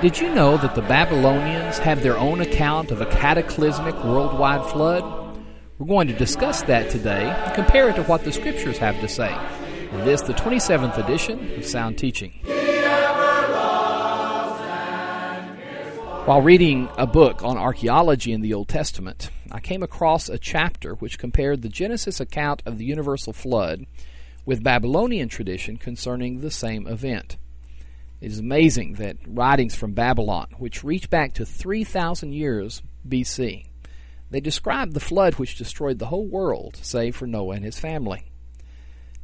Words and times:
Did 0.00 0.20
you 0.20 0.32
know 0.32 0.56
that 0.58 0.76
the 0.76 0.82
Babylonians 0.82 1.78
have 1.78 2.04
their 2.04 2.16
own 2.16 2.40
account 2.40 2.92
of 2.92 3.00
a 3.00 3.06
cataclysmic 3.06 3.96
worldwide 4.04 4.64
flood? 4.70 5.02
We're 5.76 5.88
going 5.88 6.06
to 6.06 6.14
discuss 6.14 6.62
that 6.62 6.88
today 6.88 7.28
and 7.28 7.54
compare 7.56 7.88
it 7.88 7.96
to 7.96 8.04
what 8.04 8.22
the 8.22 8.30
scriptures 8.30 8.78
have 8.78 9.00
to 9.00 9.08
say. 9.08 9.36
In 9.90 10.04
this, 10.04 10.20
the 10.20 10.34
27th 10.34 10.98
edition 10.98 11.52
of 11.58 11.64
Sound 11.64 11.98
Teaching. 11.98 12.30
While 16.26 16.42
reading 16.42 16.88
a 16.96 17.08
book 17.08 17.42
on 17.42 17.58
archaeology 17.58 18.32
in 18.32 18.40
the 18.40 18.54
Old 18.54 18.68
Testament, 18.68 19.30
I 19.50 19.58
came 19.58 19.82
across 19.82 20.28
a 20.28 20.38
chapter 20.38 20.94
which 20.94 21.18
compared 21.18 21.62
the 21.62 21.68
Genesis 21.68 22.20
account 22.20 22.62
of 22.64 22.78
the 22.78 22.84
universal 22.84 23.32
flood 23.32 23.84
with 24.46 24.62
Babylonian 24.62 25.28
tradition 25.28 25.76
concerning 25.76 26.40
the 26.40 26.52
same 26.52 26.86
event. 26.86 27.36
It 28.20 28.32
is 28.32 28.40
amazing 28.40 28.94
that 28.94 29.16
writings 29.26 29.76
from 29.76 29.92
Babylon, 29.92 30.48
which 30.58 30.82
reach 30.82 31.08
back 31.08 31.34
to 31.34 31.46
3,000 31.46 32.32
years 32.32 32.82
BC, 33.08 33.66
they 34.30 34.40
describe 34.40 34.92
the 34.92 35.00
flood 35.00 35.34
which 35.34 35.56
destroyed 35.56 35.98
the 35.98 36.06
whole 36.06 36.26
world, 36.26 36.76
save 36.82 37.14
for 37.16 37.26
Noah 37.26 37.56
and 37.56 37.64
his 37.64 37.78
family. 37.78 38.24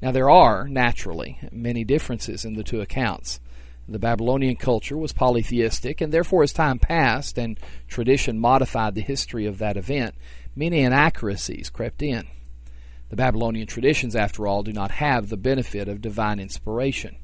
Now, 0.00 0.12
there 0.12 0.30
are, 0.30 0.68
naturally, 0.68 1.38
many 1.50 1.82
differences 1.82 2.44
in 2.44 2.54
the 2.54 2.62
two 2.62 2.80
accounts. 2.80 3.40
The 3.88 3.98
Babylonian 3.98 4.56
culture 4.56 4.96
was 4.96 5.12
polytheistic, 5.12 6.00
and 6.00 6.12
therefore, 6.12 6.42
as 6.42 6.52
time 6.52 6.78
passed 6.78 7.36
and 7.36 7.58
tradition 7.88 8.38
modified 8.38 8.94
the 8.94 9.02
history 9.02 9.44
of 9.44 9.58
that 9.58 9.76
event, 9.76 10.14
many 10.54 10.80
inaccuracies 10.80 11.68
crept 11.68 12.00
in. 12.00 12.26
The 13.10 13.16
Babylonian 13.16 13.66
traditions, 13.66 14.16
after 14.16 14.46
all, 14.46 14.62
do 14.62 14.72
not 14.72 14.92
have 14.92 15.28
the 15.28 15.36
benefit 15.36 15.88
of 15.88 16.00
divine 16.00 16.38
inspiration. 16.38 17.16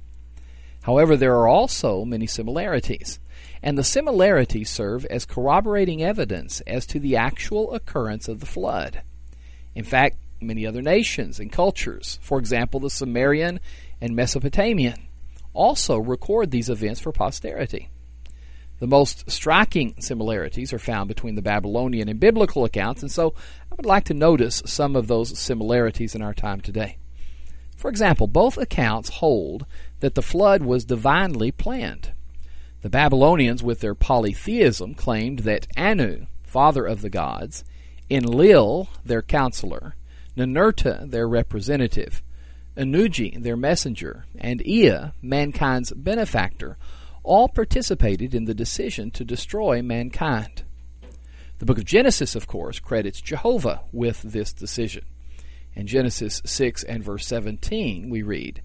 However, 0.82 1.16
there 1.16 1.36
are 1.36 1.48
also 1.48 2.04
many 2.04 2.26
similarities, 2.26 3.18
and 3.62 3.76
the 3.76 3.84
similarities 3.84 4.70
serve 4.70 5.04
as 5.06 5.26
corroborating 5.26 6.02
evidence 6.02 6.62
as 6.62 6.86
to 6.86 6.98
the 6.98 7.16
actual 7.16 7.74
occurrence 7.74 8.28
of 8.28 8.40
the 8.40 8.46
flood. 8.46 9.02
In 9.74 9.84
fact, 9.84 10.16
many 10.40 10.66
other 10.66 10.82
nations 10.82 11.38
and 11.38 11.52
cultures, 11.52 12.18
for 12.22 12.38
example, 12.38 12.80
the 12.80 12.90
Sumerian 12.90 13.60
and 14.00 14.16
Mesopotamian, 14.16 15.06
also 15.52 15.98
record 15.98 16.50
these 16.50 16.70
events 16.70 17.00
for 17.00 17.12
posterity. 17.12 17.90
The 18.78 18.86
most 18.86 19.30
striking 19.30 19.94
similarities 20.00 20.72
are 20.72 20.78
found 20.78 21.08
between 21.08 21.34
the 21.34 21.42
Babylonian 21.42 22.08
and 22.08 22.18
biblical 22.18 22.64
accounts, 22.64 23.02
and 23.02 23.12
so 23.12 23.34
I 23.70 23.74
would 23.74 23.84
like 23.84 24.04
to 24.04 24.14
notice 24.14 24.62
some 24.64 24.96
of 24.96 25.06
those 25.06 25.38
similarities 25.38 26.14
in 26.14 26.22
our 26.22 26.32
time 26.32 26.62
today. 26.62 26.96
For 27.76 27.90
example, 27.90 28.26
both 28.26 28.56
accounts 28.56 29.10
hold 29.10 29.66
that 30.00 30.14
the 30.14 30.22
flood 30.22 30.62
was 30.62 30.84
divinely 30.84 31.52
planned. 31.52 32.12
The 32.82 32.90
Babylonians, 32.90 33.62
with 33.62 33.80
their 33.80 33.94
polytheism, 33.94 34.94
claimed 34.94 35.40
that 35.40 35.66
Anu, 35.76 36.26
father 36.42 36.86
of 36.86 37.02
the 37.02 37.10
gods, 37.10 37.62
Enlil, 38.10 38.88
their 39.04 39.22
counselor, 39.22 39.94
Ninurta, 40.36 41.10
their 41.10 41.28
representative, 41.28 42.22
Ennugi, 42.76 43.42
their 43.42 43.56
messenger, 43.56 44.24
and 44.38 44.66
Ea, 44.66 45.12
mankind's 45.20 45.92
benefactor, 45.92 46.78
all 47.22 47.48
participated 47.48 48.34
in 48.34 48.46
the 48.46 48.54
decision 48.54 49.10
to 49.10 49.24
destroy 49.24 49.82
mankind. 49.82 50.62
The 51.58 51.66
book 51.66 51.76
of 51.76 51.84
Genesis, 51.84 52.34
of 52.34 52.46
course, 52.46 52.78
credits 52.78 53.20
Jehovah 53.20 53.82
with 53.92 54.22
this 54.22 54.52
decision. 54.52 55.04
In 55.74 55.86
Genesis 55.86 56.40
6 56.46 56.84
and 56.84 57.04
verse 57.04 57.26
17, 57.26 58.08
we 58.08 58.22
read, 58.22 58.62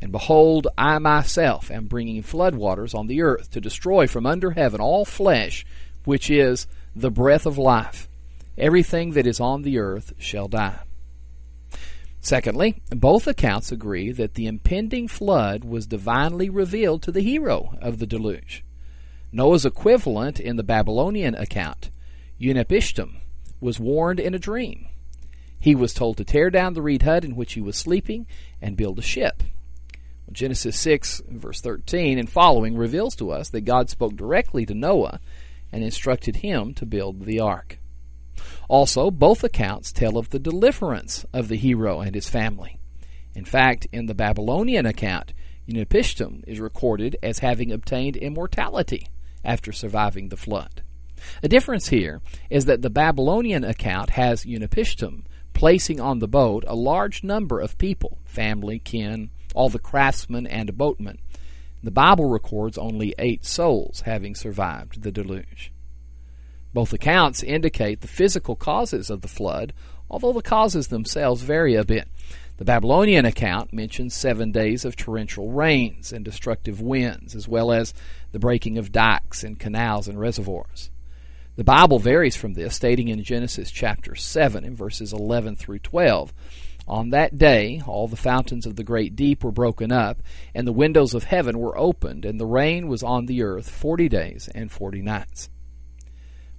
And 0.00 0.12
behold, 0.12 0.68
I 0.76 0.98
myself 0.98 1.70
am 1.70 1.86
bringing 1.86 2.22
floodwaters 2.22 2.94
on 2.94 3.06
the 3.06 3.22
earth 3.22 3.50
to 3.52 3.60
destroy 3.60 4.06
from 4.06 4.26
under 4.26 4.50
heaven 4.50 4.80
all 4.80 5.04
flesh, 5.04 5.64
which 6.04 6.30
is 6.30 6.66
the 6.94 7.10
breath 7.10 7.46
of 7.46 7.58
life. 7.58 8.08
Everything 8.58 9.12
that 9.12 9.26
is 9.26 9.40
on 9.40 9.62
the 9.62 9.78
earth 9.78 10.12
shall 10.18 10.48
die. 10.48 10.80
Secondly, 12.20 12.82
both 12.90 13.26
accounts 13.26 13.70
agree 13.70 14.10
that 14.10 14.34
the 14.34 14.46
impending 14.46 15.06
flood 15.06 15.64
was 15.64 15.86
divinely 15.86 16.50
revealed 16.50 17.02
to 17.02 17.12
the 17.12 17.20
hero 17.20 17.78
of 17.80 17.98
the 17.98 18.06
deluge. 18.06 18.64
Noah's 19.30 19.64
equivalent 19.64 20.40
in 20.40 20.56
the 20.56 20.64
Babylonian 20.64 21.34
account, 21.34 21.90
Utnapishtim, 22.40 23.16
was 23.60 23.78
warned 23.78 24.18
in 24.18 24.34
a 24.34 24.38
dream. 24.38 24.88
He 25.60 25.74
was 25.74 25.94
told 25.94 26.16
to 26.16 26.24
tear 26.24 26.50
down 26.50 26.74
the 26.74 26.82
reed 26.82 27.02
hut 27.02 27.24
in 27.24 27.36
which 27.36 27.52
he 27.52 27.60
was 27.60 27.76
sleeping 27.76 28.26
and 28.60 28.76
build 28.76 28.98
a 28.98 29.02
ship. 29.02 29.42
Genesis 30.36 30.78
6, 30.80 31.22
verse 31.30 31.62
13 31.62 32.18
and 32.18 32.28
following 32.28 32.76
reveals 32.76 33.16
to 33.16 33.30
us 33.30 33.48
that 33.48 33.62
God 33.62 33.88
spoke 33.88 34.16
directly 34.16 34.66
to 34.66 34.74
Noah 34.74 35.18
and 35.72 35.82
instructed 35.82 36.36
him 36.36 36.74
to 36.74 36.84
build 36.84 37.24
the 37.24 37.40
ark. 37.40 37.78
Also, 38.68 39.10
both 39.10 39.42
accounts 39.42 39.92
tell 39.92 40.18
of 40.18 40.28
the 40.28 40.38
deliverance 40.38 41.24
of 41.32 41.48
the 41.48 41.56
hero 41.56 42.00
and 42.00 42.14
his 42.14 42.28
family. 42.28 42.78
In 43.34 43.46
fact, 43.46 43.86
in 43.92 44.04
the 44.04 44.14
Babylonian 44.14 44.84
account, 44.84 45.32
Utnapishtim 45.66 46.44
is 46.46 46.60
recorded 46.60 47.16
as 47.22 47.38
having 47.38 47.72
obtained 47.72 48.18
immortality 48.18 49.08
after 49.42 49.72
surviving 49.72 50.28
the 50.28 50.36
flood. 50.36 50.82
A 51.42 51.48
difference 51.48 51.88
here 51.88 52.20
is 52.50 52.66
that 52.66 52.82
the 52.82 52.90
Babylonian 52.90 53.64
account 53.64 54.10
has 54.10 54.44
Utnapishtim 54.44 55.22
placing 55.54 55.98
on 55.98 56.18
the 56.18 56.28
boat 56.28 56.62
a 56.66 56.76
large 56.76 57.24
number 57.24 57.58
of 57.58 57.78
people 57.78 58.18
family, 58.26 58.78
kin, 58.78 59.30
all 59.56 59.68
the 59.68 59.78
craftsmen, 59.78 60.46
and 60.46 60.76
boatmen. 60.76 61.18
The 61.82 61.90
Bible 61.90 62.26
records 62.26 62.78
only 62.78 63.14
eight 63.18 63.44
souls 63.44 64.02
having 64.02 64.34
survived 64.34 65.02
the 65.02 65.10
deluge. 65.10 65.72
Both 66.72 66.92
accounts 66.92 67.42
indicate 67.42 68.00
the 68.02 68.08
physical 68.08 68.54
causes 68.54 69.08
of 69.08 69.22
the 69.22 69.28
flood, 69.28 69.72
although 70.10 70.32
the 70.32 70.42
causes 70.42 70.88
themselves 70.88 71.42
vary 71.42 71.74
a 71.74 71.84
bit. 71.84 72.06
The 72.58 72.64
Babylonian 72.64 73.24
account 73.24 73.72
mentions 73.72 74.14
seven 74.14 74.50
days 74.50 74.84
of 74.84 74.96
torrential 74.96 75.52
rains 75.52 76.12
and 76.12 76.24
destructive 76.24 76.80
winds, 76.80 77.34
as 77.34 77.48
well 77.48 77.70
as 77.70 77.94
the 78.32 78.38
breaking 78.38 78.78
of 78.78 78.92
dikes 78.92 79.44
and 79.44 79.58
canals 79.58 80.08
and 80.08 80.18
reservoirs. 80.18 80.90
The 81.56 81.64
Bible 81.64 81.98
varies 81.98 82.36
from 82.36 82.54
this, 82.54 82.76
stating 82.76 83.08
in 83.08 83.22
Genesis 83.22 83.70
chapter 83.70 84.14
7, 84.14 84.64
in 84.64 84.74
verses 84.74 85.12
11 85.12 85.56
through 85.56 85.78
12, 85.78 86.32
On 86.88 87.10
that 87.10 87.36
day 87.36 87.82
all 87.86 88.06
the 88.06 88.16
fountains 88.16 88.64
of 88.66 88.76
the 88.76 88.84
great 88.84 89.16
deep 89.16 89.42
were 89.42 89.50
broken 89.50 89.90
up, 89.90 90.22
and 90.54 90.66
the 90.66 90.72
windows 90.72 91.14
of 91.14 91.24
heaven 91.24 91.58
were 91.58 91.76
opened, 91.76 92.24
and 92.24 92.38
the 92.38 92.46
rain 92.46 92.86
was 92.86 93.02
on 93.02 93.26
the 93.26 93.42
earth 93.42 93.68
forty 93.68 94.08
days 94.08 94.48
and 94.54 94.70
forty 94.70 95.02
nights. 95.02 95.50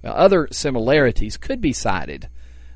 Now, 0.02 0.12
other 0.12 0.48
similarities 0.52 1.36
could 1.36 1.60
be 1.60 1.72
cited. 1.72 2.28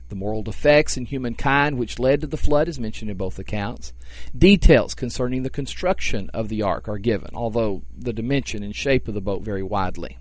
The 0.09 0.17
moral 0.17 0.43
defects 0.43 0.97
in 0.97 1.07
humankind 1.07 1.79
which 1.79 1.99
led 1.99 2.21
to 2.21 2.27
the 2.27 2.37
flood 2.37 2.69
is 2.69 2.81
mentioned 2.81 3.11
in 3.11 3.17
both 3.17 3.39
accounts. 3.39 3.93
Details 4.37 4.95
concerning 4.95 5.43
the 5.43 5.49
construction 5.49 6.29
of 6.35 6.49
the 6.49 6.63
ark 6.63 6.89
are 6.89 6.99
given, 6.99 7.31
although 7.33 7.83
the 7.97 8.13
dimension 8.13 8.63
and 8.63 8.75
shape 8.75 9.09
of 9.09 9.15
the 9.15 9.21
boat 9.21 9.43
vary 9.43 9.63
widely. 9.63 10.19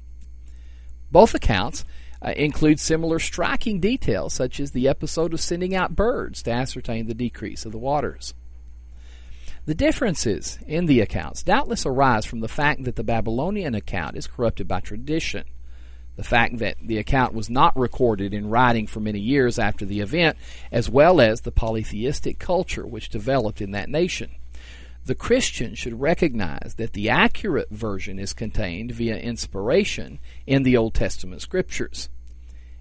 Both 1.11 1.33
accounts 1.33 1.83
uh, 2.21 2.33
include 2.35 2.79
similar 2.79 3.19
striking 3.19 3.79
details, 3.79 4.33
such 4.33 4.59
as 4.59 4.71
the 4.71 4.87
episode 4.87 5.33
of 5.33 5.41
sending 5.41 5.75
out 5.75 5.95
birds 5.95 6.43
to 6.43 6.51
ascertain 6.51 7.07
the 7.07 7.13
decrease 7.13 7.65
of 7.65 7.71
the 7.71 7.77
waters. 7.77 8.33
The 9.65 9.75
differences 9.75 10.59
in 10.67 10.85
the 10.85 11.01
accounts 11.01 11.43
doubtless 11.43 11.85
arise 11.85 12.25
from 12.25 12.39
the 12.39 12.47
fact 12.47 12.83
that 12.83 12.95
the 12.95 13.03
Babylonian 13.03 13.75
account 13.75 14.17
is 14.17 14.27
corrupted 14.27 14.67
by 14.67 14.79
tradition. 14.79 15.43
The 16.15 16.23
fact 16.23 16.57
that 16.57 16.77
the 16.83 16.97
account 16.97 17.33
was 17.33 17.49
not 17.49 17.77
recorded 17.77 18.33
in 18.33 18.49
writing 18.49 18.85
for 18.85 18.99
many 18.99 19.19
years 19.19 19.57
after 19.57 19.85
the 19.85 20.01
event, 20.01 20.37
as 20.71 20.89
well 20.89 21.21
as 21.21 21.41
the 21.41 21.51
polytheistic 21.51 22.37
culture 22.37 22.85
which 22.85 23.09
developed 23.09 23.61
in 23.61 23.71
that 23.71 23.89
nation 23.89 24.31
the 25.05 25.15
Christian 25.15 25.73
should 25.75 25.99
recognize 25.99 26.75
that 26.77 26.93
the 26.93 27.09
accurate 27.09 27.69
version 27.69 28.19
is 28.19 28.33
contained 28.33 28.91
via 28.91 29.17
inspiration 29.17 30.19
in 30.45 30.63
the 30.63 30.77
Old 30.77 30.93
Testament 30.93 31.41
scriptures. 31.41 32.09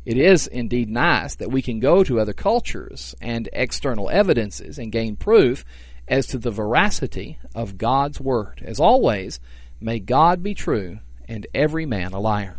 It 0.05 0.17
is 0.17 0.47
indeed 0.47 0.89
nice 0.89 1.35
that 1.37 1.51
we 1.51 1.61
can 1.61 1.79
go 1.79 2.03
to 2.05 2.21
other 2.21 2.33
cultures 2.33 3.15
and 3.21 3.51
external 3.53 4.09
evidences 4.09 4.79
and 4.79 4.91
gain 4.91 5.17
proof 5.17 5.65
as 6.09 6.27
to 6.29 6.39
the 6.39 6.51
veracity 6.51 7.39
of 7.55 7.77
God's 7.77 8.19
Word. 8.19 8.63
As 8.65 8.81
always, 8.81 9.41
may 9.79 9.99
God 9.99 10.43
be 10.43 10.55
true 10.55 11.01
and 11.29 11.47
every 11.55 11.85
man 11.85 12.13
a 12.13 12.21
liar. 12.21 12.57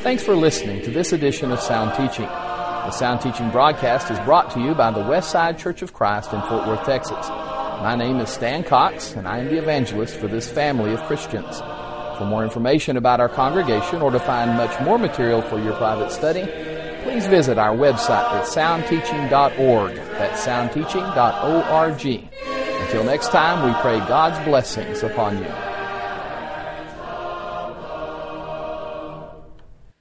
Thanks 0.00 0.24
for 0.24 0.34
listening 0.34 0.82
to 0.82 0.90
this 0.90 1.12
edition 1.12 1.52
of 1.52 1.60
Sound 1.60 1.94
Teaching. 1.96 2.26
The 2.26 2.90
Sound 2.90 3.20
Teaching 3.20 3.50
broadcast 3.50 4.10
is 4.10 4.18
brought 4.20 4.50
to 4.50 4.60
you 4.60 4.74
by 4.74 4.90
the 4.90 5.00
Westside 5.00 5.58
Church 5.58 5.80
of 5.80 5.92
Christ 5.92 6.32
in 6.32 6.40
Fort 6.42 6.66
Worth, 6.66 6.84
Texas. 6.84 7.28
My 7.28 7.94
name 7.96 8.18
is 8.18 8.28
Stan 8.28 8.64
Cox, 8.64 9.12
and 9.12 9.28
I 9.28 9.38
am 9.38 9.46
the 9.46 9.58
evangelist 9.58 10.16
for 10.16 10.26
this 10.26 10.50
family 10.50 10.92
of 10.92 11.00
Christians. 11.04 11.62
For 12.22 12.28
more 12.28 12.44
information 12.44 12.96
about 12.96 13.18
our 13.18 13.28
congregation 13.28 14.00
or 14.00 14.12
to 14.12 14.20
find 14.20 14.56
much 14.56 14.80
more 14.82 14.96
material 14.96 15.42
for 15.42 15.58
your 15.58 15.72
private 15.72 16.12
study, 16.12 16.44
please 17.02 17.26
visit 17.26 17.58
our 17.58 17.74
website 17.74 18.22
at 18.30 18.44
soundteaching.org. 18.44 19.96
That's 19.96 20.46
soundteaching.org. 20.46 22.30
Until 22.84 23.02
next 23.02 23.32
time, 23.32 23.66
we 23.66 23.74
pray 23.80 23.98
God's 24.06 24.38
blessings 24.44 25.02
upon 25.02 25.38
you. 25.38 25.71